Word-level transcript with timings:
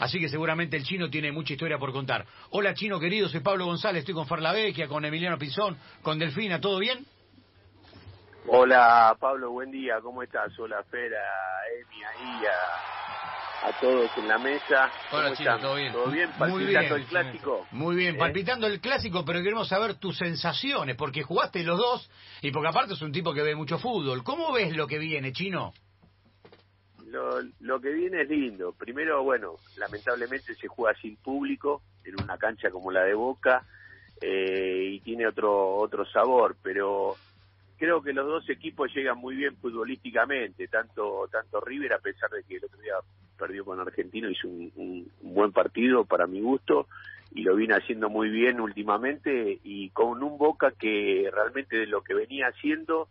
así 0.00 0.18
que 0.18 0.28
seguramente 0.28 0.76
el 0.76 0.82
chino 0.82 1.08
tiene 1.08 1.30
mucha 1.30 1.52
historia 1.52 1.78
por 1.78 1.92
contar. 1.92 2.26
Hola 2.50 2.74
chino 2.74 2.98
querido, 2.98 3.28
soy 3.28 3.40
Pablo 3.40 3.66
González, 3.66 4.00
estoy 4.00 4.14
con 4.14 4.26
Farlavecchia, 4.26 4.88
con 4.88 5.04
Emiliano 5.04 5.38
Pinzón, 5.38 5.76
con 6.02 6.18
Delfina, 6.18 6.60
¿todo 6.60 6.80
bien? 6.80 7.06
Hola 8.48 9.16
Pablo, 9.20 9.52
buen 9.52 9.70
día, 9.70 10.00
¿cómo 10.02 10.22
estás? 10.22 10.58
Hola 10.58 10.82
Fera, 10.90 11.20
Emi, 11.78 12.02
ahí, 12.02 12.46
a, 12.46 13.68
a 13.68 13.80
todos 13.80 14.10
en 14.16 14.26
la 14.26 14.38
mesa. 14.38 14.90
Hola 15.12 15.36
Chino, 15.36 15.58
¿todo 15.58 15.74
bien? 15.76 15.92
¿Todo 15.92 16.10
bien? 16.10 16.30
Muy 16.38 16.64
bien. 16.64 16.88
¿Palpitando 16.88 16.96
el 16.96 17.04
clásico? 17.04 17.66
Muy 17.70 17.96
bien, 17.96 18.14
¿Eh? 18.14 18.18
palpitando 18.18 18.66
el 18.66 18.80
clásico, 18.80 19.24
pero 19.24 19.42
queremos 19.42 19.68
saber 19.68 19.94
tus 19.96 20.16
sensaciones, 20.16 20.96
porque 20.96 21.22
jugaste 21.22 21.62
los 21.62 21.78
dos 21.78 22.10
y 22.40 22.50
porque 22.50 22.68
aparte 22.68 22.94
es 22.94 23.02
un 23.02 23.12
tipo 23.12 23.34
que 23.34 23.42
ve 23.42 23.54
mucho 23.54 23.78
fútbol. 23.78 24.24
¿Cómo 24.24 24.52
ves 24.52 24.74
lo 24.74 24.86
que 24.86 24.98
viene, 24.98 25.32
chino? 25.32 25.72
Lo, 27.10 27.40
lo 27.60 27.80
que 27.80 27.90
viene 27.90 28.22
es 28.22 28.28
lindo. 28.28 28.72
Primero, 28.72 29.22
bueno, 29.24 29.56
lamentablemente 29.76 30.54
se 30.54 30.68
juega 30.68 30.96
sin 31.00 31.16
público 31.16 31.82
en 32.04 32.14
una 32.22 32.38
cancha 32.38 32.70
como 32.70 32.90
la 32.92 33.02
de 33.02 33.14
Boca 33.14 33.64
eh, 34.20 34.90
y 34.92 35.00
tiene 35.00 35.26
otro 35.26 35.74
otro 35.76 36.04
sabor, 36.06 36.56
pero 36.62 37.16
creo 37.78 38.02
que 38.02 38.12
los 38.12 38.26
dos 38.26 38.48
equipos 38.50 38.94
llegan 38.94 39.18
muy 39.18 39.34
bien 39.34 39.56
futbolísticamente, 39.56 40.68
tanto 40.68 41.28
tanto 41.32 41.60
River 41.60 41.94
a 41.94 41.98
pesar 41.98 42.30
de 42.30 42.42
que 42.44 42.56
el 42.56 42.64
otro 42.64 42.80
día 42.80 42.94
perdió 43.38 43.64
con 43.64 43.80
Argentino, 43.80 44.28
hizo 44.30 44.46
un, 44.48 44.70
un- 44.76 45.10
un 45.22 45.34
buen 45.34 45.50
partido 45.52 46.04
para 46.04 46.26
mi 46.26 46.40
gusto 46.40 46.86
y 47.34 47.42
lo 47.42 47.56
viene 47.56 47.74
haciendo 47.74 48.08
muy 48.10 48.28
bien 48.28 48.60
últimamente 48.60 49.58
y 49.64 49.88
con 49.90 50.22
un 50.22 50.36
Boca 50.38 50.72
que 50.78 51.30
realmente 51.32 51.76
de 51.76 51.86
lo 51.86 52.02
que 52.02 52.14
venía 52.14 52.48
haciendo 52.48 53.08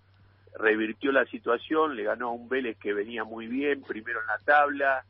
revirtió 0.56 1.12
la 1.12 1.26
situación, 1.26 1.96
le 1.96 2.04
ganó 2.04 2.30
a 2.30 2.34
un 2.34 2.50
Vélez 2.50 2.78
que 2.78 2.94
venía 2.94 3.24
muy 3.24 3.48
bien, 3.48 3.82
primero 3.84 4.20
en 4.22 4.28
la 4.28 4.38
tabla, 4.40 5.06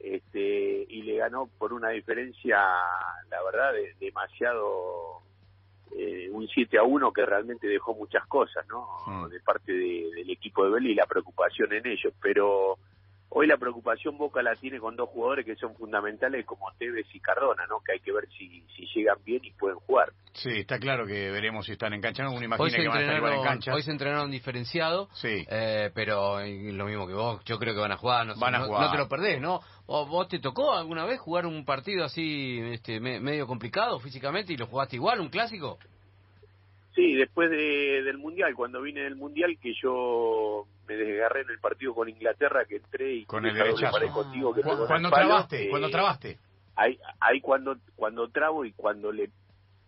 este, 0.00 0.86
y 0.88 1.02
le 1.02 1.16
ganó 1.16 1.46
por 1.58 1.72
una 1.72 1.90
diferencia, 1.90 2.58
la 3.30 3.42
verdad, 3.44 3.72
de- 3.72 3.94
demasiado, 4.00 5.20
eh, 5.96 6.28
un 6.30 6.46
7 6.48 6.76
a 6.78 6.82
1 6.82 7.12
que 7.12 7.24
realmente 7.24 7.66
dejó 7.66 7.94
muchas 7.94 8.26
cosas, 8.26 8.66
¿no? 8.68 8.86
Mm. 9.06 9.28
De 9.28 9.40
parte 9.40 9.72
de- 9.72 10.10
del 10.14 10.30
equipo 10.30 10.64
de 10.64 10.70
Vélez 10.72 10.92
y 10.92 10.94
la 10.94 11.06
preocupación 11.06 11.72
en 11.72 11.86
ellos, 11.86 12.12
pero 12.20 12.78
hoy 13.36 13.46
la 13.46 13.56
preocupación 13.58 14.16
Boca 14.16 14.42
la 14.42 14.54
tiene 14.54 14.78
con 14.80 14.96
dos 14.96 15.08
jugadores 15.10 15.44
que 15.44 15.54
son 15.56 15.74
fundamentales 15.76 16.46
como 16.46 16.66
Tevez 16.78 17.06
y 17.12 17.20
Cardona, 17.20 17.66
¿no? 17.68 17.80
Que 17.84 17.92
hay 17.92 18.00
que 18.00 18.12
ver 18.12 18.26
si, 18.38 18.64
si 18.76 18.86
llegan 18.94 19.18
bien 19.24 19.44
y 19.44 19.50
pueden 19.52 19.78
jugar. 19.80 20.12
Sí, 20.32 20.50
está 20.50 20.78
claro 20.78 21.06
que 21.06 21.30
veremos 21.30 21.66
si 21.66 21.72
están 21.72 21.92
en 21.94 22.00
cancha. 22.00 22.22
¿no? 22.24 22.32
Uno 22.32 22.44
imagina 22.44 22.68
que 22.78 22.88
van 22.88 22.98
a 22.98 23.00
estar 23.02 23.16
igual 23.16 23.32
en 23.32 23.38
entrenaron, 23.38 23.44
cancha. 23.44 23.74
hoy 23.74 23.82
se 23.82 23.90
entrenaron 23.90 24.30
diferenciado, 24.30 25.08
Sí. 25.14 25.44
eh, 25.48 25.90
pero 25.94 26.38
lo 26.40 26.84
mismo 26.86 27.06
que 27.06 27.12
vos, 27.14 27.44
yo 27.44 27.58
creo 27.58 27.74
que 27.74 27.80
van 27.80 27.92
a 27.92 27.96
jugar, 27.96 28.26
no, 28.26 28.34
Van 28.36 28.54
a 28.54 28.58
no- 28.60 28.66
jugar. 28.66 28.82
no 28.86 28.90
te 28.92 28.98
lo 28.98 29.08
perdés, 29.08 29.40
¿no? 29.40 29.60
¿O 29.86 30.06
vos 30.06 30.28
te 30.28 30.38
tocó 30.38 30.72
alguna 30.74 31.04
vez 31.04 31.20
jugar 31.20 31.44
un 31.46 31.64
partido 31.64 32.04
así 32.04 32.58
este, 32.72 33.00
me- 33.00 33.20
medio 33.20 33.46
complicado 33.46 33.98
físicamente 34.00 34.52
y 34.52 34.56
lo 34.56 34.66
jugaste 34.66 34.96
igual, 34.96 35.20
un 35.20 35.28
clásico? 35.28 35.78
Sí, 36.94 37.14
después 37.14 37.50
de- 37.50 38.02
del 38.04 38.18
Mundial, 38.18 38.54
cuando 38.54 38.80
vine 38.80 39.02
del 39.02 39.16
Mundial, 39.16 39.58
que 39.60 39.72
yo 39.82 40.64
me 40.86 40.94
desgarré 40.94 41.40
en 41.42 41.50
el 41.50 41.58
partido 41.58 41.92
con 41.94 42.08
Inglaterra, 42.08 42.64
que 42.68 42.76
entré 42.76 43.14
y 43.14 43.24
Con 43.24 43.44
el 43.46 43.54
derechazo. 43.54 43.98
contigo 44.12 44.54
que 44.54 44.62
Cu- 44.62 44.68
pegó 44.70 44.82
en 44.82 44.86
cuando 44.88 45.10
palo, 45.10 45.26
trabaste, 45.28 45.64
eh, 45.64 45.70
cuando 45.70 45.90
trabaste. 45.90 46.38
Ahí, 46.76 46.98
ahí 47.20 47.40
cuando, 47.40 47.76
cuando 47.96 48.28
trabo 48.28 48.64
y 48.64 48.72
cuando 48.72 49.10
le 49.12 49.30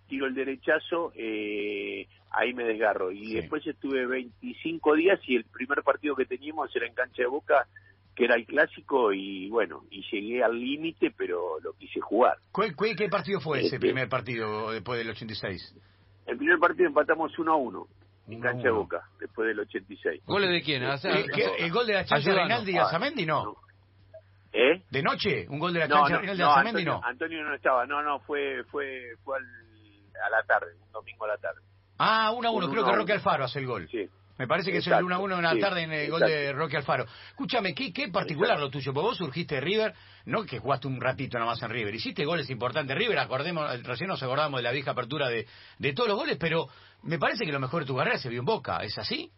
tiro 0.08 0.26
el 0.26 0.34
derechazo, 0.34 1.12
eh, 1.14 2.06
ahí 2.30 2.52
me 2.54 2.64
desgarro. 2.64 3.12
Y 3.12 3.26
Sí. 3.26 3.34
después 3.34 3.64
estuve 3.66 4.06
25 4.06 4.94
días 4.94 5.20
y 5.28 5.36
el 5.36 5.44
primer 5.44 5.82
partido 5.82 6.16
que 6.16 6.24
teníamos 6.26 6.74
era 6.74 6.86
en 6.86 6.94
cancha 6.94 7.22
de 7.22 7.28
Boca, 7.28 7.66
que 8.14 8.24
era 8.24 8.34
el 8.36 8.46
clásico, 8.46 9.12
y 9.12 9.48
bueno, 9.50 9.84
y 9.90 10.02
llegué 10.10 10.42
al 10.42 10.58
límite, 10.58 11.12
pero 11.16 11.60
lo 11.60 11.72
quise 11.74 12.00
jugar. 12.00 12.38
¿Cuál- 12.50 12.74
¿Qué 12.96 13.08
partido 13.08 13.40
fue 13.40 13.58
ese 13.58 13.66
Este- 13.76 13.78
primer 13.80 14.08
partido 14.08 14.70
después 14.72 14.98
del 14.98 15.10
86? 15.10 15.74
El 16.36 16.40
primer 16.40 16.58
partido 16.58 16.86
empatamos 16.88 17.38
1 17.38 17.50
a 17.50 17.56
1 17.56 17.86
en 18.28 18.34
1 18.38 18.46
a 18.46 18.50
cancha 18.52 18.64
de 18.64 18.70
1. 18.72 18.80
Boca, 18.80 19.02
después 19.18 19.48
del 19.48 19.60
86. 19.60 20.22
¿Goles 20.26 20.50
de 20.50 20.60
quién? 20.62 20.84
O 20.84 20.98
sea, 20.98 21.14
¿Qué- 21.14 21.24
qué- 21.34 21.64
¿El 21.64 21.72
gol 21.72 21.86
de 21.86 21.94
la 21.94 22.04
chancha 22.04 22.28
de. 22.28 22.36
Reinaldi 22.36 22.72
y 22.72 22.76
Azamendi 22.76 23.24
no? 23.24 23.56
¿Eh? 24.52 24.82
¿De 24.90 25.02
noche? 25.02 25.46
¿Un 25.48 25.58
gol 25.58 25.72
de 25.72 25.78
la 25.80 25.88
No, 25.88 25.94
chancha 25.96 26.08
de 26.08 26.12
no, 26.14 26.18
Reinaldi 26.20 26.42
y 26.42 26.44
no, 26.44 26.50
Azamendi 26.52 26.80
Antonio, 26.82 27.00
no? 27.00 27.06
Antonio 27.08 27.42
no 27.44 27.54
estaba, 27.54 27.86
no, 27.86 28.02
no, 28.02 28.20
fue 28.20 28.64
fue 28.64 29.14
fue 29.24 29.38
al- 29.38 29.44
a 30.26 30.30
la 30.30 30.42
tarde, 30.44 30.74
un 30.84 30.92
domingo 30.92 31.24
a 31.24 31.28
la 31.28 31.36
tarde. 31.38 31.60
Ah, 31.98 32.32
1 32.36 32.48
a 32.48 32.50
1. 32.50 32.66
Un 32.66 32.70
Creo 32.72 32.82
uno 32.84 32.92
que 32.92 32.98
Roque. 32.98 33.12
Alfaro 33.14 33.44
hace 33.44 33.58
el 33.60 33.66
gol. 33.66 33.88
Sí. 33.88 34.06
Me 34.38 34.46
parece 34.46 34.70
que 34.70 34.78
es 34.78 34.86
el 34.86 34.92
Exacto, 34.92 35.06
1 35.06 35.14
a 35.14 35.18
1 35.18 35.36
en 35.36 35.42
la 35.42 35.52
sí, 35.52 35.60
tarde 35.60 35.82
en 35.82 35.92
el 35.92 36.10
gol 36.10 36.20
de 36.20 36.42
exacto. 36.42 36.58
Roque 36.58 36.76
Alfaro. 36.76 37.04
Escúchame, 37.30 37.74
¿qué, 37.74 37.92
qué 37.92 38.08
particular 38.08 38.58
lo 38.58 38.70
tuyo? 38.70 38.92
Porque 38.92 39.06
vos 39.08 39.16
surgiste 39.16 39.56
de 39.56 39.60
River, 39.62 39.94
no 40.26 40.44
que 40.44 40.58
jugaste 40.58 40.88
un 40.88 41.00
ratito 41.00 41.38
nomás 41.38 41.62
en 41.62 41.70
River. 41.70 41.94
Hiciste 41.94 42.24
goles 42.24 42.50
importantes 42.50 42.96
River, 42.96 43.18
acordemos, 43.18 43.82
recién 43.84 44.08
nos 44.08 44.22
acordamos 44.22 44.58
de 44.58 44.62
la 44.64 44.72
vieja 44.72 44.90
apertura 44.90 45.28
de, 45.28 45.46
de 45.78 45.92
todos 45.94 46.08
los 46.08 46.18
goles, 46.18 46.36
pero 46.38 46.68
me 47.02 47.18
parece 47.18 47.46
que 47.46 47.52
lo 47.52 47.60
mejor 47.60 47.82
de 47.82 47.86
tu 47.86 47.96
carrera 47.96 48.18
se 48.18 48.28
vio 48.28 48.40
en 48.40 48.46
Boca. 48.46 48.78
¿Es 48.82 48.98
así? 48.98 49.30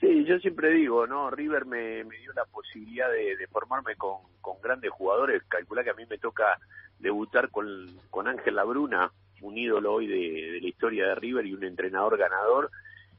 Sí, 0.00 0.24
yo 0.24 0.38
siempre 0.38 0.70
digo, 0.72 1.06
¿no? 1.06 1.30
River 1.30 1.64
me, 1.64 2.04
me 2.04 2.18
dio 2.18 2.32
la 2.34 2.44
posibilidad 2.44 3.10
de, 3.10 3.36
de 3.36 3.46
formarme 3.48 3.96
con, 3.96 4.18
con 4.42 4.60
grandes 4.60 4.90
jugadores. 4.90 5.42
Calculá 5.48 5.82
que 5.82 5.90
a 5.90 5.94
mí 5.94 6.04
me 6.08 6.18
toca 6.18 6.58
debutar 6.98 7.50
con, 7.50 7.66
con 8.10 8.28
Ángel 8.28 8.56
Labruna, 8.56 9.10
un 9.40 9.56
ídolo 9.56 9.94
hoy 9.94 10.06
de, 10.06 10.52
de 10.52 10.60
la 10.60 10.68
historia 10.68 11.06
de 11.08 11.14
River 11.14 11.46
y 11.46 11.54
un 11.54 11.64
entrenador 11.64 12.18
ganador. 12.18 12.70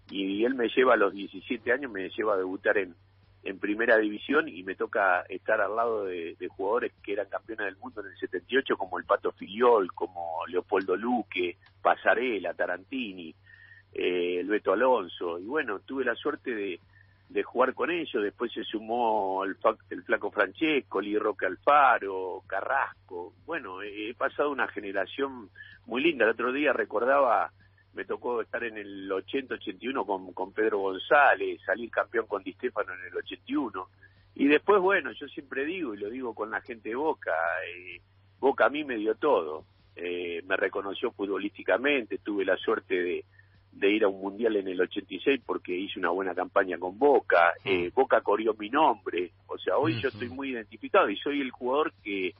Y 0.10 0.46
él 0.46 0.56
me 0.56 0.70
lleva 0.70 0.94
a 0.94 0.98
los 0.98 1.14
17 1.14 1.72
años, 1.72 1.92
me 1.92 2.10
lleva 2.10 2.36
a 2.36 2.38
debutar 2.38 2.78
en, 2.78 2.96
en 3.44 3.60
primera 3.60 3.98
división 3.98 4.48
y 4.50 4.64
me 4.64 4.76
toca 4.76 5.22
estar 5.30 5.62
al 5.62 5.76
lado 5.76 6.06
de, 6.06 6.36
jugadores 6.50 6.92
que 7.04 7.14
eran 7.14 7.30
campeones 7.30 7.66
del 7.66 7.78
mundo 7.78 8.02
en 8.02 8.08
el 8.08 8.18
78, 8.18 8.78
como 8.78 9.00
el 9.00 9.06
Pato 9.06 9.32
Filiol, 9.32 9.94
como 9.94 10.46
Leopoldo 10.48 10.96
Luque, 10.96 11.58
Pasarela, 11.82 12.54
Tarantini 12.54 13.34
eh, 13.94 14.44
Beto 14.46 14.74
Alonso, 14.74 15.40
y 15.40 15.46
bueno, 15.46 15.80
tuve 15.80 16.04
la 16.04 16.16
suerte 16.16 16.54
de, 16.54 16.80
de 17.30 17.44
jugar 17.44 17.74
con 17.74 17.90
ellos, 17.90 18.22
después 18.22 18.52
se 18.52 18.64
sumó 18.64 19.44
el, 19.44 19.56
el 19.90 20.04
Flaco 20.04 20.30
Francesco, 20.30 21.02
Lee 21.02 21.18
Roque 21.18 21.46
Alfaro, 21.46 22.44
Carrasco, 22.48 23.34
bueno, 23.46 23.82
he 23.82 24.14
pasado 24.14 24.52
una 24.52 24.68
generación 24.68 25.50
muy 25.86 26.02
linda, 26.04 26.26
el 26.26 26.32
otro 26.32 26.52
día 26.52 26.74
recordaba, 26.74 27.52
me 27.98 28.06
tocó 28.06 28.42
estar 28.42 28.64
en 28.64 28.78
el 28.78 29.10
80-81 29.10 30.06
con, 30.06 30.32
con 30.32 30.54
Pedro 30.54 30.78
González, 30.78 31.60
salir 31.66 31.90
campeón 31.90 32.28
con 32.28 32.44
Di 32.44 32.54
Stefano 32.54 32.94
en 32.94 33.08
el 33.08 33.18
81, 33.18 33.90
y 34.36 34.48
después, 34.48 34.80
bueno, 34.80 35.12
yo 35.14 35.28
siempre 35.28 35.66
digo, 35.66 35.96
y 35.96 35.98
lo 35.98 36.12
digo 36.12 36.36
con 36.36 36.52
la 36.52 36.62
gente 36.62 36.90
de 36.90 36.96
Boca, 36.96 37.34
eh, 37.68 38.00
Boca 38.40 38.68
a 38.68 38.70
mí 38.70 38.84
me 38.84 38.98
dio 38.98 39.16
todo, 39.16 39.66
eh, 39.96 40.44
me 40.46 40.56
reconoció 40.56 41.12
futbolísticamente, 41.12 42.20
tuve 42.20 42.46
la 42.46 42.56
suerte 42.58 43.02
de, 43.02 43.26
de 43.72 43.90
ir 43.92 44.04
a 44.04 44.10
un 44.10 44.22
mundial 44.22 44.58
en 44.58 44.68
el 44.68 44.80
86 44.80 45.42
porque 45.44 45.76
hice 45.76 45.98
una 45.98 46.12
buena 46.12 46.36
campaña 46.36 46.78
con 46.78 47.00
Boca, 47.00 47.54
eh, 47.66 47.90
Boca 47.96 48.22
corrió 48.22 48.54
mi 48.54 48.70
nombre, 48.70 49.32
o 49.48 49.58
sea, 49.58 49.78
hoy 49.78 49.94
yo 49.94 50.10
Ujú. 50.10 50.20
estoy 50.20 50.30
muy 50.30 50.52
identificado 50.52 51.10
y 51.10 51.18
soy 51.18 51.42
el 51.42 51.50
jugador 51.50 51.92
que 52.04 52.36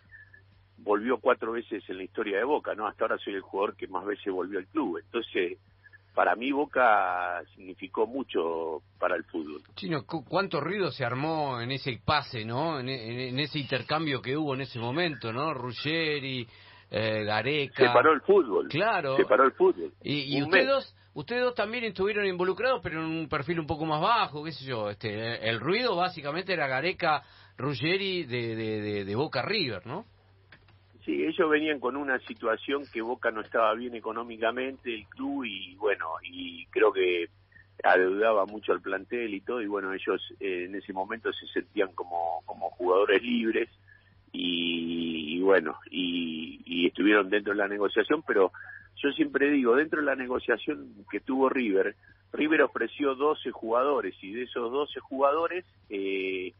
volvió 0.88 1.20
cuatro 1.20 1.52
veces 1.52 1.84
en 1.90 1.98
la 1.98 2.04
historia 2.04 2.38
de 2.38 2.44
Boca, 2.46 2.74
¿no? 2.74 2.88
Hasta 2.88 3.04
ahora 3.06 3.18
soy 3.18 3.36
el 3.36 3.42
jugador 3.42 3.76
que 3.76 3.88
más 3.88 4.06
veces 4.06 4.34
volvió 4.34 4.58
al 4.60 4.66
club, 4.68 4.98
entonces 5.04 5.58
para 6.16 6.36
mí 6.36 6.52
Boca 6.52 7.44
significó 7.54 8.08
mucho 8.08 8.82
para 8.98 9.16
el 9.16 9.24
fútbol. 9.26 9.62
Chino, 9.76 10.04
cu- 10.06 10.26
¿cuánto 10.26 10.60
ruido 10.60 10.90
se 10.90 11.06
armó 11.06 11.62
en 11.62 11.72
ese 11.72 12.00
pase, 12.04 12.44
no? 12.44 12.80
En, 12.80 12.90
en- 12.90 13.20
en 13.20 13.40
ese 13.40 13.60
intercambio 13.60 14.20
que 14.20 14.36
hubo 14.36 14.56
en 14.56 14.62
ese 14.62 14.80
momento, 14.80 15.32
¿no? 15.32 15.54
Ruggeri, 15.54 16.48
eh, 16.90 17.24
Gareca. 17.24 17.86
Se 17.88 17.94
paró 17.94 18.14
el 18.14 18.22
fútbol. 18.22 18.68
Claro. 18.70 19.16
Se 19.18 19.26
paró 19.26 19.44
el 19.44 19.52
fútbol. 19.52 19.92
Y, 20.02 20.42
ustedes 20.42 20.68
dos, 20.68 20.96
ustedes 21.14 21.44
dos 21.44 21.54
también 21.54 21.84
estuvieron 21.84 22.26
involucrados, 22.26 22.80
pero 22.82 23.00
en 23.04 23.12
un 23.12 23.30
perfil 23.30 23.60
un 23.60 23.68
poco 23.68 23.86
más 23.86 24.02
bajo, 24.02 24.44
qué 24.44 24.54
sé 24.54 24.66
yo. 24.66 24.90
Este, 24.90 25.48
el 25.48 25.60
ruido 25.60 25.96
básicamente 25.96 26.54
era 26.54 26.66
Gareca, 26.68 27.22
Ruggeri 27.58 28.24
de, 28.24 28.56
de, 28.56 28.82
de, 28.82 29.06
de 29.06 29.16
Boca 29.16 29.44
River, 29.44 29.86
¿no? 29.86 30.06
Sí, 31.08 31.24
ellos 31.24 31.50
venían 31.50 31.80
con 31.80 31.96
una 31.96 32.20
situación 32.20 32.84
que 32.92 33.02
Boca 33.02 33.32
no 33.32 33.40
estaba 33.40 33.74
bien 33.76 33.96
económicamente, 33.96 34.94
el 34.94 35.06
club, 35.06 35.46
y 35.46 35.74
bueno, 35.76 36.06
y 36.22 36.66
creo 36.66 36.92
que 36.92 37.30
adeudaba 37.82 38.46
mucho 38.46 38.74
al 38.74 38.82
plantel 38.82 39.34
y 39.34 39.40
todo, 39.40 39.62
y 39.62 39.68
bueno, 39.68 39.94
ellos 39.94 40.22
eh, 40.42 40.66
en 40.66 40.76
ese 40.76 40.92
momento 40.92 41.32
se 41.32 41.48
sentían 41.48 41.94
como, 41.94 42.42
como 42.46 42.70
jugadores 42.72 43.24
libres, 43.24 43.70
y, 44.34 45.38
y 45.38 45.40
bueno, 45.40 45.80
y, 45.90 46.60
y 46.66 46.88
estuvieron 46.88 47.30
dentro 47.30 47.54
de 47.54 47.60
la 47.60 47.70
negociación, 47.70 48.22
pero 48.28 48.52
yo 48.98 49.10
siempre 49.14 49.50
digo, 49.50 49.78
dentro 49.78 50.02
de 50.02 50.08
la 50.08 50.16
negociación 50.18 51.06
que 51.10 51.22
tuvo 51.22 51.48
River, 51.48 51.96
River 52.34 52.64
ofreció 52.64 53.16
12 53.16 53.50
jugadores, 53.52 54.14
y 54.22 54.34
de 54.34 54.44
esos 54.44 54.70
12 54.70 55.00
jugadores, 55.00 55.64
eh, 55.90 56.52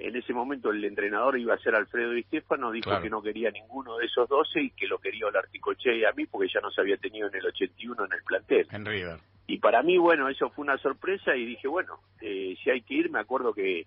en 0.00 0.16
ese 0.16 0.32
momento 0.32 0.70
el 0.70 0.84
entrenador 0.84 1.38
iba 1.38 1.54
a 1.54 1.58
ser 1.58 1.74
Alfredo 1.74 2.10
Di 2.12 2.22
Stefano, 2.24 2.70
dijo 2.72 2.90
Claro. 2.90 3.02
que 3.02 3.10
no 3.10 3.22
quería 3.22 3.50
ninguno 3.50 3.96
de 3.98 4.06
esos 4.06 4.28
12 4.28 4.60
y 4.62 4.70
que 4.70 4.86
lo 4.88 4.98
quería 4.98 5.26
Olarticoche 5.26 5.94
y 5.96 6.04
a 6.04 6.12
mí 6.12 6.26
porque 6.26 6.48
ya 6.52 6.60
no 6.60 6.70
se 6.70 6.80
había 6.80 6.96
tenido 6.96 7.28
en 7.28 7.34
el 7.34 7.46
81 7.46 8.04
en 8.06 8.12
el 8.12 8.22
plantel. 8.22 8.66
En 8.72 8.84
River. 8.86 9.18
Y 9.46 9.58
para 9.58 9.82
mí, 9.82 9.98
bueno, 9.98 10.28
eso 10.28 10.48
fue 10.50 10.62
una 10.64 10.78
sorpresa 10.78 11.36
y 11.36 11.44
dije, 11.44 11.66
bueno, 11.68 11.98
eh, 12.20 12.56
si 12.62 12.70
hay 12.70 12.82
que 12.82 12.94
ir, 12.94 13.10
me 13.10 13.18
acuerdo 13.20 13.52
que, 13.52 13.86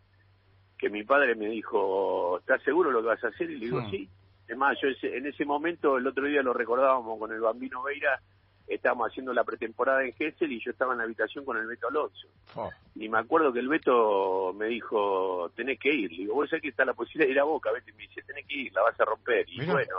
que 0.77 0.89
mi 0.89 1.03
padre 1.03 1.35
me 1.35 1.47
dijo, 1.47 2.37
¿estás 2.39 2.61
seguro 2.63 2.91
lo 2.91 3.01
que 3.01 3.07
vas 3.07 3.23
a 3.23 3.29
hacer? 3.29 3.49
Y 3.49 3.57
le 3.57 3.65
digo, 3.65 3.81
Hmm. 3.81 3.89
sí. 3.91 4.09
Es 4.47 4.57
más, 4.57 4.77
yo 4.81 4.89
ese- 4.89 5.15
en 5.15 5.25
ese 5.25 5.45
momento, 5.45 5.97
el 5.97 6.05
otro 6.05 6.25
día 6.25 6.41
lo 6.43 6.53
recordábamos 6.53 7.17
con 7.17 7.31
el 7.31 7.39
Bambino 7.39 7.81
Veira, 7.81 8.19
estábamos 8.67 9.09
haciendo 9.09 9.33
la 9.33 9.43
pretemporada 9.43 10.03
en 10.03 10.13
Gessel 10.13 10.51
y 10.51 10.63
yo 10.63 10.71
estaba 10.71 10.93
en 10.93 10.99
la 10.99 11.03
habitación 11.05 11.45
con 11.45 11.57
el 11.57 11.67
Beto 11.67 11.87
Alonso. 11.87 12.27
Oh. 12.55 12.69
Y 12.95 13.09
me 13.09 13.19
acuerdo 13.19 13.51
que 13.53 13.59
el 13.59 13.67
Beto 13.67 14.53
me 14.53 14.67
dijo, 14.67 15.51
tenés 15.55 15.79
que 15.79 15.93
ir. 15.93 16.11
Le 16.11 16.17
digo, 16.19 16.35
vos 16.35 16.49
sabés 16.49 16.61
que 16.63 16.69
está 16.69 16.85
la 16.85 16.93
posibilidad 16.93 17.27
de 17.27 17.33
ir 17.33 17.39
a 17.39 17.43
Boca, 17.43 17.71
Beto. 17.71 17.89
Y 17.89 17.93
me 17.93 18.03
dice, 18.03 18.21
tenés 18.21 18.45
que 18.47 18.55
ir, 18.55 18.73
la 18.73 18.81
vas 18.83 18.99
a 18.99 19.05
romper. 19.05 19.45
Y 19.49 19.59
Mirá. 19.59 19.73
bueno, 19.73 19.95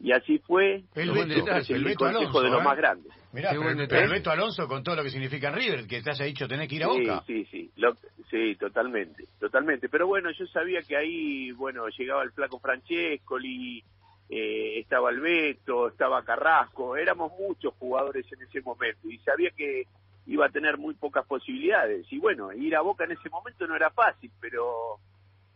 y 0.00 0.12
así 0.12 0.38
fue. 0.38 0.82
El 0.94 1.10
Beto, 1.12 1.42
ofrece 1.42 1.74
el 1.74 1.80
el 1.80 1.84
Beto 1.84 1.98
consejo 2.06 2.20
Alonso, 2.20 2.42
de 2.42 2.50
los 2.50 2.60
¿eh? 2.60 2.64
más 2.64 2.76
grandes. 2.76 3.12
Mirá, 3.32 3.50
pero, 3.50 3.74
detalle. 3.74 4.04
el 4.04 4.10
Beto 4.10 4.30
Alonso 4.30 4.66
con 4.66 4.82
todo 4.82 4.96
lo 4.96 5.02
que 5.04 5.10
significa 5.10 5.48
en 5.48 5.54
River, 5.54 5.86
que 5.86 6.02
te 6.02 6.10
haya 6.10 6.24
dicho 6.24 6.48
tenés 6.48 6.68
que 6.68 6.74
ir 6.76 6.84
a 6.84 6.88
Boca. 6.88 7.22
Sí, 7.26 7.44
sí, 7.44 7.48
sí, 7.50 7.70
Lo- 7.76 7.94
sí, 8.30 8.56
totalmente, 8.56 9.24
totalmente. 9.38 9.88
Pero 9.88 10.06
bueno, 10.08 10.30
yo 10.36 10.46
sabía 10.46 10.80
que 10.80 10.96
ahí, 10.96 11.52
bueno, 11.52 11.86
llegaba 11.96 12.22
el 12.24 12.32
flaco 12.32 12.58
Francescoli, 12.58 13.84
eh, 14.32 14.78
estaba 14.78 15.10
el 15.10 15.18
Beto, 15.18 15.88
estaba 15.88 16.24
Carrasco, 16.24 16.96
éramos 16.96 17.32
muchos 17.36 17.74
jugadores 17.74 18.24
en 18.32 18.42
ese 18.42 18.60
momento 18.62 19.10
y 19.10 19.18
sabía 19.18 19.50
que 19.50 19.88
iba 20.26 20.46
a 20.46 20.50
tener 20.50 20.78
muy 20.78 20.94
pocas 20.94 21.26
posibilidades. 21.26 22.06
Y 22.12 22.18
bueno, 22.18 22.52
ir 22.52 22.76
a 22.76 22.80
Boca 22.80 23.04
en 23.04 23.12
ese 23.12 23.28
momento 23.28 23.66
no 23.66 23.74
era 23.74 23.90
fácil, 23.90 24.30
pero 24.40 25.00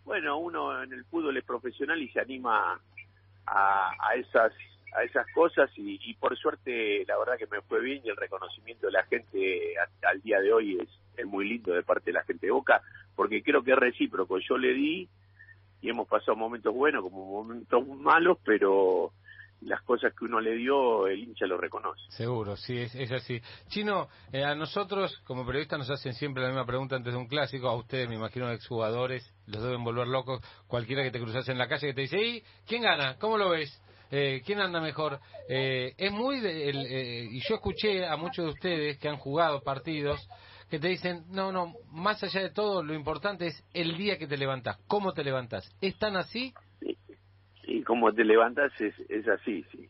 bueno, 0.05 0.39
uno 0.39 0.83
en 0.83 0.93
el 0.93 1.05
fútbol 1.05 1.37
es 1.37 1.45
profesional 1.45 2.03
y 2.03 2.09
se 2.09 2.21
anima 2.21 2.81
a, 3.47 3.91
a 4.01 4.15
esas 4.17 4.53
a 4.97 5.03
esas 5.03 5.27
cosas 5.33 5.71
y, 5.77 5.99
y 6.09 6.15
por 6.15 6.37
suerte 6.37 7.05
la 7.07 7.19
verdad 7.19 7.37
que 7.37 7.49
me 7.49 7.61
fue 7.63 7.81
bien 7.81 8.01
y 8.05 8.11
el 8.11 8.17
reconocimiento 8.17 8.87
de 8.87 8.93
la 8.93 9.03
gente 9.05 9.75
al 10.09 10.23
día 10.23 10.41
de 10.41 10.53
hoy 10.53 10.79
es, 10.79 10.89
es 11.17 11.27
muy 11.27 11.49
lindo 11.49 11.73
de 11.73 11.83
parte 11.83 12.07
de 12.07 12.13
la 12.13 12.23
gente 12.23 12.47
de 12.47 12.53
Boca 12.53 12.81
porque 13.17 13.43
creo 13.43 13.65
que 13.65 13.73
es 13.73 13.79
recíproco 13.79 14.39
yo 14.39 14.57
le 14.57 14.73
di 14.73 15.09
y 15.85 15.91
hemos 15.91 16.09
pasado 16.09 16.35
momentos 16.37 16.75
buenos 16.75 17.03
como 17.03 17.27
momentos 17.43 17.87
malos 17.87 18.39
pero 18.45 19.13
las 19.61 19.81
cosas 19.83 20.13
que 20.19 20.25
uno 20.25 20.41
le 20.41 20.55
dio 20.57 21.07
el 21.07 21.21
hincha 21.21 21.47
lo 21.47 21.57
reconoce 21.59 22.01
Seguro, 22.09 22.57
sí, 22.57 22.77
es, 22.79 22.95
es 22.95 23.11
así. 23.13 23.41
Chino, 23.69 24.09
eh, 24.33 24.45
a 24.45 24.55
nosotros 24.55 25.17
como 25.27 25.47
periodistas 25.47 25.79
nos 25.79 25.91
hacen 25.91 26.13
siempre 26.15 26.43
la 26.43 26.49
misma 26.51 26.67
pregunta 26.67 26.97
antes 26.97 27.13
de 27.13 27.19
un 27.19 27.27
clásico, 27.29 27.69
a 27.69 27.77
ustedes 27.77 28.09
me 28.09 28.15
imagino 28.17 28.51
exjugadores, 28.51 29.31
los 29.47 29.63
deben 29.63 29.85
volver 29.85 30.07
locos, 30.09 30.41
cualquiera 30.67 31.03
que 31.03 31.11
te 31.11 31.21
cruzas 31.21 31.49
en 31.49 31.59
la 31.59 31.69
calle 31.69 31.89
que 31.89 31.95
te 31.95 32.01
dice, 32.03 32.19
¿y 32.23 32.43
quién 32.67 32.83
gana? 32.83 33.17
¿Cómo 33.19 33.39
lo 33.39 33.51
ves? 33.51 33.71
Eh, 34.11 34.43
¿Quién 34.45 34.61
anda 34.61 34.81
mejor? 34.81 35.19
Eh, 35.49 35.95
es 35.97 36.13
muy... 36.13 36.41
de- 36.41 36.69
el, 36.69 36.87
eh, 36.87 37.29
y 37.31 37.41
yo 37.49 37.55
escuché 37.57 38.07
a 38.07 38.17
muchos 38.17 38.45
de 38.45 38.51
ustedes 38.53 38.99
que 38.99 39.09
han 39.09 39.17
jugado 39.17 39.63
partidos 39.63 40.21
que 40.71 40.79
te 40.79 40.89
dicen, 40.89 41.25
no, 41.31 41.53
no, 41.53 41.75
más 41.93 42.23
allá 42.23 42.41
de 42.41 42.51
todo, 42.51 42.83
lo 42.83 42.95
importante 42.95 43.47
es 43.47 43.65
el 43.75 43.97
día 43.97 44.19
que 44.19 44.27
te 44.27 44.37
levantas, 44.37 44.79
cómo 44.87 45.13
te 45.13 45.25
levantas. 45.25 45.71
¿Es 45.81 45.99
tan 45.99 46.17
así? 46.17 46.55
y 47.67 47.83
como 47.83 48.13
te 48.13 48.25
levantas 48.25 48.73
es, 48.81 48.95
es 49.09 49.27
así, 49.29 49.65
sí. 49.73 49.89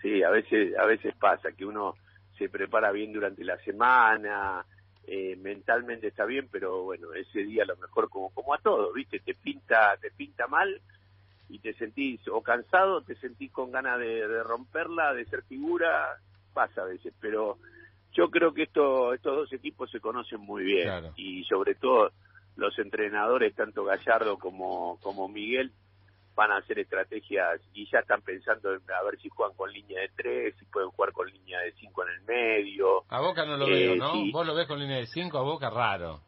Sí, 0.00 0.22
a 0.22 0.30
veces, 0.30 0.76
a 0.76 0.84
veces 0.86 1.14
pasa 1.14 1.52
que 1.52 1.64
uno 1.64 1.94
se 2.36 2.48
prepara 2.48 2.90
bien 2.90 3.12
durante 3.12 3.44
la 3.44 3.56
semana, 3.58 4.64
eh, 5.06 5.36
mentalmente 5.36 6.08
está 6.08 6.24
bien, 6.24 6.48
pero 6.50 6.82
bueno, 6.82 7.12
ese 7.14 7.44
día 7.44 7.62
a 7.62 7.66
lo 7.66 7.76
mejor 7.76 8.08
como, 8.08 8.30
como 8.30 8.54
a 8.54 8.58
todo, 8.58 8.92
¿viste? 8.92 9.20
Te 9.20 9.34
pinta, 9.34 9.96
te 10.00 10.10
pinta 10.10 10.48
mal 10.48 10.80
y 11.48 11.60
te 11.60 11.74
sentís 11.74 12.20
o 12.28 12.42
cansado, 12.42 13.02
te 13.02 13.14
sentís 13.16 13.52
con 13.52 13.70
ganas 13.70 14.00
de 14.00 14.42
romperla, 14.42 15.12
de 15.12 15.24
ser 15.26 15.42
figura, 15.44 16.16
pasa 16.52 16.82
a 16.82 16.86
veces, 16.86 17.14
pero 17.20 17.58
yo 18.14 18.30
creo 18.30 18.52
que 18.54 18.62
esto, 18.64 19.12
estos 19.14 19.36
dos 19.36 19.52
equipos 19.52 19.90
se 19.90 20.00
conocen 20.00 20.40
muy 20.40 20.64
bien 20.64 20.84
Claro. 20.84 21.12
y 21.16 21.44
sobre 21.44 21.74
todo 21.74 22.10
los 22.56 22.78
entrenadores, 22.78 23.54
tanto 23.54 23.84
Gallardo 23.84 24.38
como, 24.38 24.98
como 25.00 25.28
Miguel, 25.28 25.72
van 26.34 26.50
a 26.50 26.56
hacer 26.58 26.78
estrategias 26.78 27.60
y 27.74 27.86
ya 27.90 27.98
están 28.00 28.22
pensando 28.22 28.72
en 28.72 28.80
a 28.90 29.02
ver 29.04 29.18
si 29.20 29.28
juegan 29.28 29.54
con 29.56 29.70
línea 29.70 30.00
de 30.00 30.08
tres, 30.16 30.54
si 30.58 30.64
pueden 30.66 30.90
jugar 30.90 31.12
con 31.12 31.26
línea 31.30 31.58
de 31.60 31.72
cinco 31.72 32.02
en 32.06 32.14
el 32.14 32.22
medio. 32.22 33.04
A 33.08 33.20
Boca 33.20 33.44
no 33.44 33.56
lo 33.56 33.66
Eh, 33.66 33.70
veo, 33.70 33.96
¿no? 33.96 34.12
sí. 34.12 34.30
Vos 34.32 34.46
lo 34.46 34.54
ves 34.54 34.66
con 34.66 34.78
línea 34.80 34.96
de 34.96 35.06
5, 35.06 35.36
a 35.38 35.42
Boca 35.42 35.68
raro. 35.70 36.20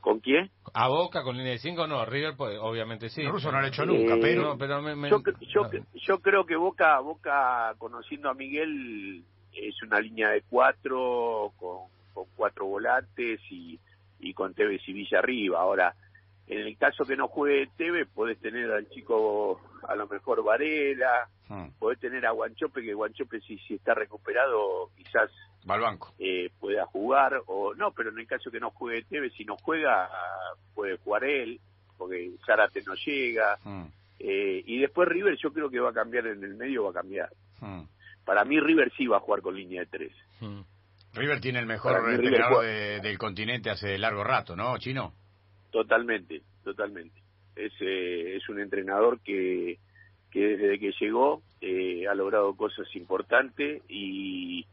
¿Con 0.00 0.18
quién? 0.20 0.50
A 0.74 0.88
Boca 0.88 1.22
con 1.22 1.36
línea 1.36 1.52
de 1.52 1.58
5 1.58 1.86
no, 1.86 2.04
River 2.04 2.34
pues, 2.36 2.58
obviamente 2.60 3.08
sí. 3.08 3.22
El 3.22 3.30
ruso 3.30 3.52
no 3.52 3.60
lo 3.60 3.66
ha 3.66 3.68
hecho 3.68 3.86
nunca, 3.86 4.14
Eh, 4.16 4.18
pero... 4.20 4.42
No, 4.42 4.58
pero 4.58 4.82
me- 4.82 4.96
me- 4.96 5.08
Yo, 5.10 5.22
yo, 5.40 5.62
no. 5.62 5.70
yo 5.94 6.18
creo 6.20 6.44
que 6.44 6.56
Boca, 6.56 6.98
Boca, 7.00 7.74
conociendo 7.78 8.28
a 8.28 8.34
Miguel, 8.34 9.22
es 9.54 9.82
una 9.82 10.00
línea 10.00 10.30
de 10.30 10.42
cuatro, 10.48 11.52
con, 11.58 11.88
con 12.14 12.24
cuatro 12.36 12.66
volantes 12.66 13.40
y, 13.50 13.78
y 14.20 14.34
con 14.34 14.54
Tevez 14.54 14.80
y 14.88 14.92
Villa 14.92 15.18
arriba. 15.18 15.60
Ahora, 15.60 15.94
en 16.46 16.60
el 16.60 16.76
caso 16.76 17.04
que 17.04 17.16
no 17.16 17.28
juegue 17.28 17.68
Tevez, 17.76 18.08
podés 18.14 18.38
tener 18.40 18.70
al 18.70 18.88
chico, 18.90 19.60
a 19.88 19.94
lo 19.94 20.06
mejor 20.06 20.42
Varela, 20.44 21.28
Hmm, 21.48 21.68
podés 21.78 21.98
tener 22.00 22.24
a 22.24 22.30
Guanchope, 22.30 22.80
que 22.82 22.94
Guanchope 22.94 23.38
si, 23.42 23.58
si 23.58 23.74
está 23.74 23.92
recuperado 23.92 24.88
quizás 24.96 25.28
va 25.68 25.74
al 25.74 25.82
banco. 25.82 26.14
eh, 26.18 26.48
pueda 26.58 26.86
jugar, 26.86 27.42
o 27.46 27.74
no, 27.74 27.90
pero 27.92 28.08
en 28.08 28.18
el 28.20 28.26
caso 28.26 28.50
que 28.50 28.58
no 28.60 28.70
juegue 28.70 29.02
Tevez, 29.04 29.34
si 29.34 29.44
no 29.44 29.56
juega, 29.58 30.08
puede 30.74 30.96
jugar 30.98 31.24
él, 31.24 31.60
porque 31.98 32.30
Zárate 32.46 32.82
no 32.86 32.94
llega. 32.94 33.58
Hmm, 33.64 33.84
Eh, 34.24 34.62
y 34.64 34.78
después 34.78 35.08
River 35.08 35.36
yo 35.36 35.52
creo 35.52 35.68
que 35.68 35.80
va 35.80 35.90
a 35.90 35.92
cambiar 35.92 36.26
en 36.28 36.42
el 36.44 36.54
medio, 36.54 36.84
va 36.84 36.90
a 36.90 36.94
cambiar. 37.02 37.28
hmm. 37.60 37.82
Para 38.24 38.44
mí 38.44 38.58
River 38.60 38.92
sí 38.96 39.06
va 39.06 39.16
a 39.18 39.20
jugar 39.20 39.42
con 39.42 39.54
línea 39.56 39.80
de 39.82 39.86
tres. 39.86 40.12
Mm. 40.40 40.60
River 41.14 41.40
tiene 41.40 41.58
el 41.58 41.66
mejor 41.66 41.92
Para 41.92 42.04
mí 42.04 42.16
River 42.16 42.26
entrenador 42.26 42.64
de- 42.64 43.00
del 43.00 43.18
continente 43.18 43.70
hace 43.70 43.98
largo 43.98 44.24
rato, 44.24 44.56
¿no, 44.56 44.76
Chino? 44.78 45.12
Totalmente, 45.70 46.42
totalmente. 46.64 47.20
Es, 47.56 47.72
eh, 47.80 48.36
es 48.36 48.48
un 48.48 48.60
entrenador 48.60 49.20
que, 49.20 49.78
que 50.30 50.40
desde 50.40 50.78
que 50.78 50.92
llegó 51.00 51.42
eh, 51.60 52.06
ha 52.08 52.14
logrado 52.14 52.54
cosas 52.56 52.86
importantes 52.96 53.82
y, 53.88 54.66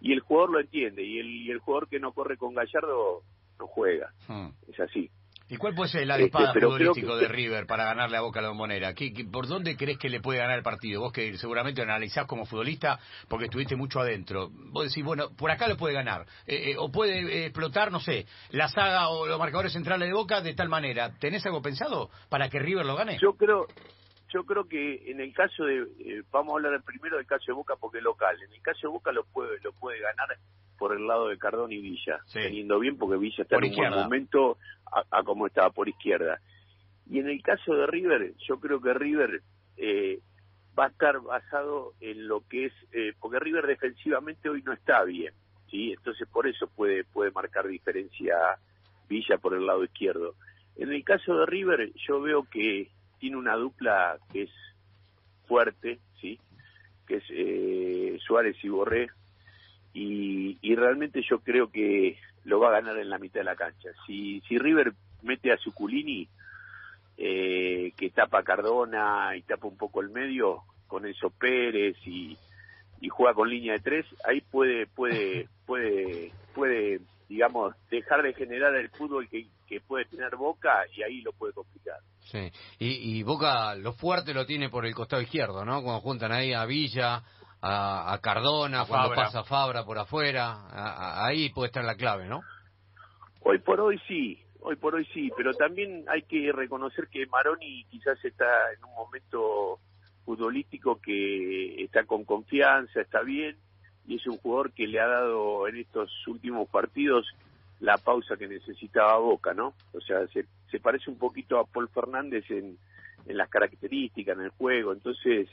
y 0.00 0.12
el 0.12 0.20
jugador 0.20 0.50
lo 0.50 0.60
entiende. 0.60 1.02
Y 1.04 1.18
el, 1.18 1.26
y 1.28 1.50
el 1.50 1.58
jugador 1.58 1.88
que 1.88 2.00
no 2.00 2.12
corre 2.12 2.36
con 2.36 2.54
Gallardo 2.54 3.22
no 3.58 3.66
juega. 3.66 4.10
Hmm. 4.28 4.48
Es 4.68 4.78
así. 4.80 5.10
¿Y 5.48 5.56
cuál 5.58 5.74
puede 5.74 5.90
ser 5.90 6.02
el 6.02 6.08
la 6.08 6.14
Este, 6.16 6.26
espada 6.26 6.52
creo 6.52 6.70
futbolístico 6.70 7.14
que- 7.16 7.22
de 7.22 7.28
River 7.28 7.66
para 7.66 7.84
ganarle 7.84 8.16
a 8.16 8.20
Boca 8.20 8.40
a 8.40 8.42
la 8.42 8.48
Bombonera? 8.48 8.94
¿Qué, 8.94 9.12
qué- 9.12 9.24
por 9.24 9.46
dónde 9.46 9.76
crees 9.76 9.96
que 9.98 10.08
le 10.08 10.20
puede 10.20 10.40
ganar 10.40 10.56
el 10.58 10.64
partido? 10.64 11.00
Vos 11.02 11.12
que 11.12 11.36
seguramente 11.38 11.84
lo 11.84 11.90
analizás 11.92 12.26
como 12.26 12.46
futbolista 12.46 12.98
porque 13.28 13.44
estuviste 13.44 13.76
mucho 13.76 14.00
adentro. 14.00 14.48
Vos 14.50 14.88
decís, 14.88 15.04
bueno, 15.04 15.28
por 15.36 15.50
acá 15.52 15.68
lo 15.68 15.76
puede 15.76 15.94
ganar. 15.94 16.26
Eh, 16.46 16.72
eh, 16.72 16.76
o 16.78 16.90
puede 16.90 17.20
eh, 17.20 17.44
explotar, 17.46 17.92
no 17.92 18.00
sé, 18.00 18.26
la 18.50 18.68
saga 18.68 19.08
o 19.08 19.26
los 19.26 19.38
marcadores 19.38 19.72
centrales 19.72 20.08
de 20.08 20.14
Boca 20.14 20.40
de 20.40 20.54
tal 20.54 20.68
manera. 20.68 21.12
¿Tenés 21.20 21.46
algo 21.46 21.62
pensado 21.62 22.10
para 22.28 22.48
que 22.48 22.58
River 22.58 22.84
lo 22.84 22.96
gane? 22.96 23.18
Yo 23.22 23.34
creo, 23.36 23.68
yo 24.34 24.44
creo 24.44 24.66
que 24.68 25.10
en 25.10 25.20
el 25.20 25.32
caso 25.32 25.64
de, 25.64 25.76
eh, 26.00 26.22
vamos 26.32 26.54
a 26.54 26.56
hablar 26.56 26.82
primero 26.84 27.18
del 27.18 27.26
caso 27.26 27.44
de 27.46 27.52
Boca 27.52 27.74
porque 27.80 27.98
es 27.98 28.04
local. 28.04 28.36
En 28.42 28.52
el 28.52 28.60
caso 28.62 28.80
de 28.82 28.88
Boca 28.88 29.12
lo 29.12 29.24
puede, 29.26 29.60
lo 29.62 29.72
puede 29.74 30.00
ganar 30.00 30.26
por 30.78 30.94
el 30.96 31.06
lado 31.06 31.28
de 31.28 31.38
Cardón 31.38 31.72
y 31.72 31.78
Villa, 31.78 32.20
Sí. 32.26 32.40
teniendo 32.40 32.78
bien 32.78 32.96
porque 32.98 33.16
Villa 33.18 33.42
está 33.42 33.56
Por 33.56 33.64
en 33.64 33.70
un 33.70 33.76
buen 33.76 33.86
izquierda. 33.88 34.04
momento 34.04 34.58
a, 34.92 35.18
a 35.18 35.22
como 35.22 35.46
estaba 35.46 35.70
por 35.70 35.88
izquierda. 35.88 36.40
Y 37.10 37.18
en 37.20 37.28
el 37.28 37.42
caso 37.42 37.74
de 37.74 37.86
River, 37.86 38.34
yo 38.48 38.58
creo 38.60 38.80
que 38.80 38.92
River 38.94 39.42
eh, 39.76 40.18
va 40.78 40.86
a 40.86 40.88
estar 40.88 41.20
basado 41.20 41.92
en 42.00 42.26
lo 42.28 42.40
que 42.48 42.66
es, 42.66 42.72
eh, 42.92 43.12
porque 43.20 43.38
River 43.38 43.66
defensivamente 43.66 44.48
hoy 44.48 44.62
no 44.62 44.72
está 44.72 45.04
bien, 45.04 45.32
sí, 45.70 45.92
entonces 45.92 46.28
por 46.28 46.46
eso 46.46 46.66
puede 46.68 47.04
puede 47.04 47.30
marcar 47.30 47.66
diferencia 47.68 48.36
Villa 49.08 49.38
por 49.38 49.54
el 49.54 49.64
lado 49.66 49.84
izquierdo. 49.84 50.34
En 50.76 50.92
el 50.92 51.04
caso 51.04 51.36
de 51.38 51.46
River, 51.46 51.92
yo 52.06 52.20
veo 52.20 52.42
que 52.50 52.90
tiene 53.18 53.36
una 53.36 53.54
dupla 53.54 54.18
que 54.32 54.42
es 54.42 54.50
fuerte, 55.46 56.00
sí, 56.20 56.38
que 57.06 57.16
es 57.16 57.24
eh, 57.30 58.18
Suárez 58.26 58.56
y 58.64 58.68
Borré, 58.68 59.08
y, 59.96 60.58
y 60.60 60.74
realmente 60.74 61.22
yo 61.22 61.38
creo 61.38 61.70
que 61.70 62.18
lo 62.44 62.60
va 62.60 62.68
a 62.68 62.80
ganar 62.80 62.98
en 62.98 63.08
la 63.08 63.18
mitad 63.18 63.40
de 63.40 63.44
la 63.44 63.56
cancha. 63.56 63.88
Si, 64.06 64.42
si 64.42 64.58
River 64.58 64.92
mete 65.22 65.50
a 65.50 65.56
Suculini, 65.56 66.28
eh, 67.16 67.92
que 67.96 68.10
tapa 68.10 68.40
a 68.40 68.44
Cardona 68.44 69.34
y 69.34 69.40
tapa 69.42 69.66
un 69.66 69.78
poco 69.78 70.02
el 70.02 70.10
medio, 70.10 70.64
con 70.86 71.06
eso 71.06 71.30
Pérez 71.30 71.96
y, 72.04 72.36
y 73.00 73.08
juega 73.08 73.32
con 73.32 73.48
línea 73.48 73.72
de 73.72 73.78
tres, 73.78 74.04
ahí 74.28 74.42
puede, 74.42 74.86
puede, 74.86 75.48
puede, 75.66 76.30
puede, 76.54 77.00
digamos, 77.26 77.74
dejar 77.90 78.22
de 78.22 78.34
generar 78.34 78.74
el 78.76 78.90
fútbol 78.90 79.26
que, 79.30 79.46
que 79.66 79.80
puede 79.80 80.04
tener 80.04 80.36
Boca 80.36 80.84
y 80.94 81.04
ahí 81.04 81.22
lo 81.22 81.32
puede 81.32 81.54
complicar. 81.54 82.00
Sí. 82.20 82.52
Y, 82.78 83.18
y 83.18 83.22
Boca 83.22 83.74
lo 83.76 83.94
fuerte 83.94 84.34
lo 84.34 84.44
tiene 84.44 84.68
por 84.68 84.84
el 84.84 84.94
costado 84.94 85.22
izquierdo, 85.22 85.64
¿no? 85.64 85.82
Cuando 85.82 86.02
juntan 86.02 86.32
ahí 86.32 86.52
a 86.52 86.66
Villa, 86.66 87.22
a, 87.62 88.12
a 88.12 88.18
Cardona, 88.20 88.82
A 88.82 88.86
cuando 88.86 89.08
Fabra. 89.10 89.24
pasa 89.24 89.44
Fabra 89.44 89.84
por 89.84 89.98
afuera, 89.98 90.52
a- 90.52 91.22
a- 91.22 91.26
ahí 91.26 91.50
puede 91.50 91.68
estar 91.68 91.84
la 91.84 91.96
clave, 91.96 92.26
¿no? 92.26 92.40
Hoy 93.42 93.58
por 93.60 93.80
hoy 93.80 93.98
sí, 94.08 94.38
hoy 94.60 94.76
por 94.76 94.94
hoy 94.94 95.06
sí, 95.14 95.30
pero 95.36 95.52
también 95.54 96.04
hay 96.08 96.22
que 96.22 96.50
reconocer 96.52 97.08
que 97.08 97.26
Maroni 97.26 97.84
quizás 97.90 98.22
está 98.24 98.72
en 98.76 98.84
un 98.84 98.94
momento 98.94 99.78
futbolístico 100.24 101.00
que 101.00 101.82
está 101.84 102.04
con 102.04 102.24
confianza, 102.24 103.00
está 103.00 103.22
bien, 103.22 103.56
y 104.06 104.16
es 104.16 104.26
un 104.26 104.36
jugador 104.38 104.72
que 104.72 104.86
le 104.88 105.00
ha 105.00 105.06
dado 105.06 105.68
en 105.68 105.76
estos 105.76 106.10
últimos 106.26 106.68
partidos 106.68 107.26
la 107.80 107.98
pausa 107.98 108.36
que 108.36 108.48
necesitaba 108.48 109.18
Boca, 109.18 109.54
¿no? 109.54 109.74
O 109.92 110.00
sea, 110.00 110.26
se, 110.28 110.46
se 110.70 110.80
parece 110.80 111.10
un 111.10 111.18
poquito 111.18 111.58
a 111.60 111.66
Paul 111.66 111.88
Fernández 111.90 112.44
en, 112.50 112.78
en 113.26 113.36
las 113.36 113.48
características, 113.48 114.36
en 114.38 114.44
el 114.44 114.50
juego, 114.50 114.92
entonces 114.92 115.48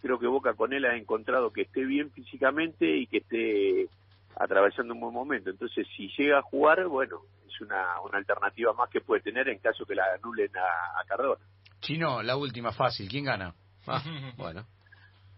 creo 0.00 0.18
que 0.18 0.26
Boca 0.26 0.54
con 0.54 0.72
él 0.72 0.84
ha 0.84 0.96
encontrado 0.96 1.52
que 1.52 1.62
esté 1.62 1.84
bien 1.84 2.10
físicamente 2.12 2.86
y 2.86 3.06
que 3.06 3.18
esté 3.18 3.88
atravesando 4.36 4.94
un 4.94 5.00
buen 5.00 5.14
momento. 5.14 5.50
Entonces, 5.50 5.86
si 5.96 6.08
llega 6.16 6.38
a 6.38 6.42
jugar, 6.42 6.86
bueno, 6.86 7.20
es 7.46 7.60
una, 7.60 8.00
una 8.00 8.18
alternativa 8.18 8.72
más 8.72 8.88
que 8.90 9.00
puede 9.00 9.22
tener 9.22 9.48
en 9.48 9.58
caso 9.58 9.84
que 9.84 9.94
la 9.94 10.04
anulen 10.14 10.50
a, 10.56 11.00
a 11.00 11.04
Cardona. 11.06 11.44
Chino, 11.80 12.22
la 12.22 12.36
última 12.36 12.72
fácil, 12.72 13.08
¿quién 13.08 13.24
gana? 13.24 13.54
Ah, 13.86 14.02
bueno. 14.36 14.66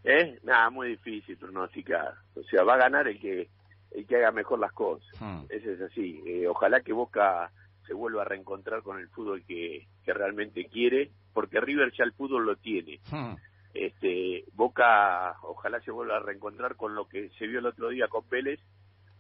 ¿Eh? 0.05 0.39
Nada, 0.43 0.71
muy 0.71 0.89
difícil 0.89 1.37
pronosticar. 1.37 2.15
O 2.35 2.43
sea, 2.45 2.65
va 2.65 2.75
a 2.75 2.79
ganar 2.79 3.09
el 3.09 3.21
que 3.21 3.49
el 3.93 4.07
que 4.07 4.17
haga 4.17 4.31
mejor 4.31 4.61
las 4.61 4.73
cosas. 4.73 5.09
Hmm. 5.21 5.45
Ese 5.49 5.73
es 5.73 5.81
así. 5.81 6.23
Eh, 6.27 6.47
ojalá 6.47 6.81
que 6.81 6.93
Boca 6.93 7.51
se 7.87 7.95
vuelva 7.95 8.23
a 8.23 8.25
reencontrar 8.25 8.83
con 8.83 8.99
el 8.99 9.09
fútbol 9.09 9.43
que, 9.45 9.87
que 10.05 10.15
realmente 10.15 10.67
quiere, 10.67 11.11
porque 11.33 11.61
River 11.61 11.93
ya 11.97 12.05
el 12.05 12.13
fútbol 12.13 12.47
lo 12.47 12.57
tiene. 12.57 13.01
Hmm. 13.11 13.35
Este, 13.75 14.45
Boca 14.55 15.37
ojalá 15.43 15.81
se 15.81 15.91
vuelva 15.91 16.17
a 16.17 16.21
reencontrar 16.21 16.77
con 16.77 16.95
lo 16.95 17.09
que 17.09 17.31
se 17.39 17.47
vio 17.47 17.61
el 17.61 17.67
otro 17.67 17.89
día 17.89 18.09
con 18.09 18.29
Vélez, 18.29 18.61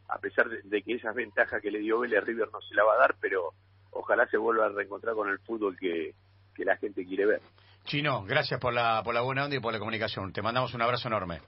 a 0.09 0.19
pesar 0.19 0.49
de, 0.49 0.83
que 0.83 0.95
esas 0.95 1.14
ventajas 1.14 1.62
que 1.62 1.71
le 1.71 1.78
dio 1.78 2.00
Vélez 2.00 2.25
River 2.25 2.49
no 2.52 2.61
se 2.61 2.75
la 2.75 2.85
va 2.85 2.95
a 2.95 2.99
dar, 2.99 3.16
pero 3.21 3.52
ojalá 3.92 4.26
se 4.26 4.37
vuelva 4.37 4.66
a 4.66 4.71
reencontrar 4.71 5.14
con 5.14 5.28
el 5.28 5.38
fútbol 5.40 5.76
que, 5.78 6.14
que 6.54 6.64
la 6.64 6.76
gente 6.76 7.04
quiere 7.04 7.26
ver. 7.26 7.40
Chino, 7.85 8.25
gracias 8.25 8.61
por 8.61 8.73
la, 8.73 9.02
por 9.02 9.14
la 9.14 9.23
buena 9.23 9.45
onda 9.45 9.57
y 9.57 9.61
por 9.61 9.73
la 9.73 9.78
comunicación. 9.78 10.33
Te 10.33 10.42
mandamos 10.42 10.75
un 10.75 10.83
abrazo 10.83 11.09
enorme. 11.09 11.40